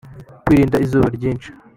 [0.45, 1.49] kwirinda izuba ryinshi